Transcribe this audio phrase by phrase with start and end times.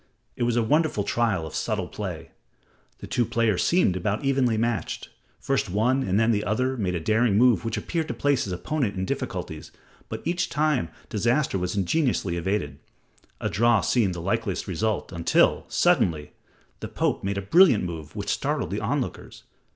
[0.35, 2.31] It was a wonderful trial of subtle play.
[3.01, 5.09] The two players seemed about evenly matched.
[5.39, 8.51] First one and then the other made a daring move which appeared to place his
[8.51, 9.69] opponent in difficulties,
[10.09, 12.79] but each time disaster was ingeniously evaded.
[13.39, 16.31] A draw seemed the likeliest result until, suddenly,
[16.79, 19.43] the Pope made a brilliant move which startled the onlookers.